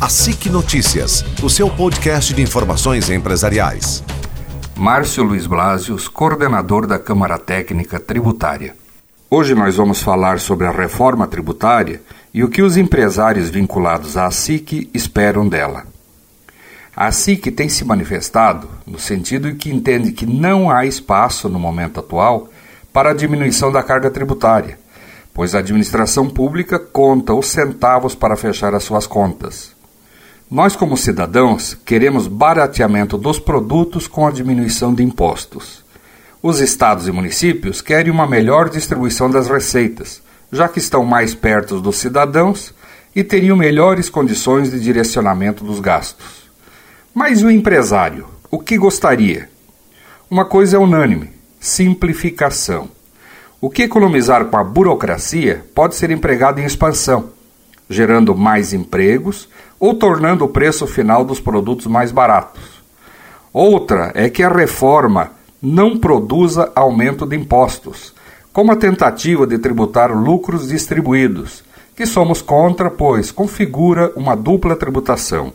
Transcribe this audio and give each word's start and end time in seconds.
A 0.00 0.08
SIC 0.08 0.48
Notícias, 0.48 1.22
o 1.42 1.50
seu 1.50 1.68
podcast 1.68 2.32
de 2.32 2.40
informações 2.40 3.10
empresariais. 3.10 4.02
Márcio 4.74 5.22
Luiz 5.22 5.46
Blasius, 5.46 6.08
coordenador 6.08 6.86
da 6.86 6.98
Câmara 6.98 7.38
Técnica 7.38 8.00
Tributária. 8.00 8.74
Hoje 9.30 9.54
nós 9.54 9.76
vamos 9.76 10.00
falar 10.00 10.40
sobre 10.40 10.66
a 10.66 10.70
reforma 10.70 11.26
tributária 11.26 12.00
e 12.32 12.42
o 12.42 12.48
que 12.48 12.62
os 12.62 12.78
empresários 12.78 13.50
vinculados 13.50 14.16
à 14.16 14.30
SIC 14.30 14.88
esperam 14.94 15.46
dela. 15.46 15.84
A 16.96 17.12
SIC 17.12 17.50
tem 17.50 17.68
se 17.68 17.84
manifestado 17.84 18.70
no 18.86 18.98
sentido 18.98 19.54
que 19.54 19.70
entende 19.70 20.12
que 20.12 20.24
não 20.24 20.70
há 20.70 20.86
espaço 20.86 21.46
no 21.46 21.58
momento 21.58 22.00
atual 22.00 22.48
para 22.90 23.10
a 23.10 23.14
diminuição 23.14 23.70
da 23.70 23.82
carga 23.82 24.10
tributária, 24.10 24.78
pois 25.34 25.54
a 25.54 25.58
administração 25.58 26.26
pública 26.26 26.78
conta 26.78 27.34
os 27.34 27.48
centavos 27.48 28.14
para 28.14 28.34
fechar 28.34 28.74
as 28.74 28.82
suas 28.82 29.06
contas. 29.06 29.78
Nós, 30.50 30.74
como 30.74 30.96
cidadãos, 30.96 31.74
queremos 31.84 32.26
barateamento 32.26 33.16
dos 33.16 33.38
produtos 33.38 34.08
com 34.08 34.26
a 34.26 34.32
diminuição 34.32 34.92
de 34.92 35.00
impostos. 35.00 35.84
Os 36.42 36.58
estados 36.58 37.06
e 37.06 37.12
municípios 37.12 37.80
querem 37.80 38.10
uma 38.10 38.26
melhor 38.26 38.68
distribuição 38.68 39.30
das 39.30 39.48
receitas, 39.48 40.20
já 40.50 40.66
que 40.66 40.80
estão 40.80 41.04
mais 41.04 41.36
perto 41.36 41.80
dos 41.80 41.98
cidadãos 41.98 42.74
e 43.14 43.22
teriam 43.22 43.56
melhores 43.56 44.10
condições 44.10 44.72
de 44.72 44.80
direcionamento 44.80 45.62
dos 45.62 45.78
gastos. 45.78 46.50
Mas 47.14 47.44
o 47.44 47.50
empresário, 47.50 48.26
o 48.50 48.58
que 48.58 48.76
gostaria? 48.76 49.48
Uma 50.28 50.44
coisa 50.44 50.76
é 50.76 50.80
unânime: 50.80 51.30
simplificação. 51.60 52.88
O 53.60 53.70
que 53.70 53.84
economizar 53.84 54.46
com 54.46 54.56
a 54.56 54.64
burocracia 54.64 55.64
pode 55.76 55.94
ser 55.94 56.10
empregado 56.10 56.58
em 56.60 56.64
expansão 56.64 57.38
gerando 57.90 58.36
mais 58.36 58.72
empregos 58.72 59.48
ou 59.80 59.94
tornando 59.94 60.44
o 60.44 60.48
preço 60.48 60.86
final 60.86 61.24
dos 61.24 61.40
produtos 61.40 61.86
mais 61.88 62.12
baratos. 62.12 62.62
Outra 63.52 64.12
é 64.14 64.30
que 64.30 64.44
a 64.44 64.48
reforma 64.48 65.32
não 65.60 65.98
produza 65.98 66.70
aumento 66.74 67.26
de 67.26 67.36
impostos, 67.36 68.14
como 68.52 68.70
a 68.70 68.76
tentativa 68.76 69.44
de 69.44 69.58
tributar 69.58 70.16
lucros 70.16 70.68
distribuídos, 70.68 71.64
que 71.96 72.06
somos 72.06 72.40
contra, 72.40 72.90
pois 72.90 73.32
configura 73.32 74.12
uma 74.14 74.36
dupla 74.36 74.76
tributação. 74.76 75.52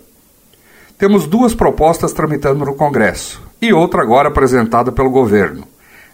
Temos 0.98 1.26
duas 1.26 1.56
propostas 1.56 2.12
tramitando 2.14 2.66
no 2.66 2.76
Congresso 2.76 3.42
e 3.62 3.72
outra 3.72 4.02
agora 4.02 4.28
apresentada 4.28 4.92
pelo 4.92 5.10
governo. 5.10 5.64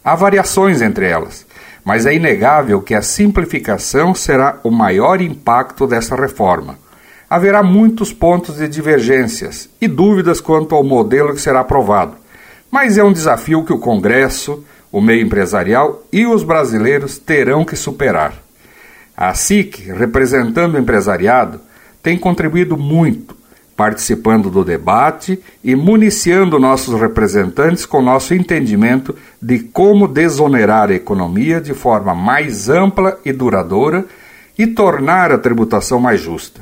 Há 0.03 0.15
variações 0.15 0.81
entre 0.81 1.07
elas, 1.07 1.45
mas 1.83 2.05
é 2.05 2.13
inegável 2.13 2.81
que 2.81 2.93
a 2.93 3.01
simplificação 3.01 4.13
será 4.13 4.59
o 4.63 4.71
maior 4.71 5.21
impacto 5.21 5.87
dessa 5.87 6.15
reforma. 6.15 6.77
Haverá 7.29 7.63
muitos 7.63 8.13
pontos 8.13 8.57
de 8.57 8.67
divergências 8.67 9.69
e 9.79 9.87
dúvidas 9.87 10.41
quanto 10.41 10.75
ao 10.75 10.83
modelo 10.83 11.33
que 11.33 11.41
será 11.41 11.61
aprovado, 11.61 12.15
mas 12.69 12.97
é 12.97 13.03
um 13.03 13.13
desafio 13.13 13.63
que 13.63 13.73
o 13.73 13.79
Congresso, 13.79 14.63
o 14.91 15.01
meio 15.01 15.25
empresarial 15.25 16.03
e 16.11 16.25
os 16.25 16.43
brasileiros 16.43 17.17
terão 17.17 17.65
que 17.65 17.75
superar. 17.75 18.33
A 19.15 19.33
SIC, 19.33 19.91
representando 19.91 20.75
o 20.75 20.79
empresariado, 20.79 21.61
tem 22.01 22.17
contribuído 22.17 22.77
muito 22.77 23.40
participando 23.81 24.51
do 24.51 24.63
debate 24.63 25.41
e 25.63 25.75
municiando 25.75 26.59
nossos 26.59 27.01
representantes 27.01 27.83
com 27.83 27.99
nosso 27.99 28.35
entendimento 28.35 29.15
de 29.41 29.57
como 29.57 30.07
desonerar 30.07 30.91
a 30.91 30.93
economia 30.93 31.59
de 31.59 31.73
forma 31.73 32.13
mais 32.13 32.69
ampla 32.69 33.19
e 33.25 33.33
duradoura 33.33 34.05
e 34.55 34.67
tornar 34.67 35.31
a 35.31 35.39
tributação 35.39 35.99
mais 35.99 36.21
justa. 36.21 36.61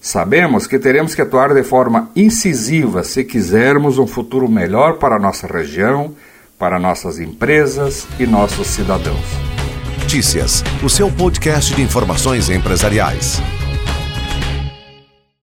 Sabemos 0.00 0.66
que 0.66 0.76
teremos 0.76 1.14
que 1.14 1.22
atuar 1.22 1.54
de 1.54 1.62
forma 1.62 2.10
incisiva 2.16 3.04
se 3.04 3.22
quisermos 3.22 3.96
um 3.96 4.06
futuro 4.08 4.50
melhor 4.50 4.94
para 4.94 5.20
nossa 5.20 5.46
região, 5.46 6.16
para 6.58 6.80
nossas 6.80 7.20
empresas 7.20 8.08
e 8.18 8.26
nossos 8.26 8.66
cidadãos. 8.66 9.24
Notícias, 10.00 10.64
o 10.82 10.90
seu 10.90 11.12
podcast 11.12 11.72
de 11.76 11.82
informações 11.82 12.50
empresariais. 12.50 13.40